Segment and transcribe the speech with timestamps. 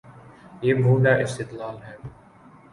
[0.65, 1.95] یہ بھونڈا استدلال ہے۔